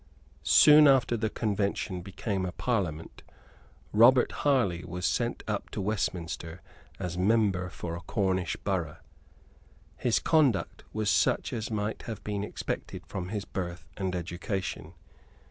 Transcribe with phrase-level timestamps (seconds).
[0.41, 3.21] Soon after the Convention became a Parliament,
[3.93, 6.59] Robert Harley was sent up to Westminster
[6.97, 8.97] as member for a Cornish borough.
[9.97, 14.95] His conduct was such as might have been expected from his birth and education.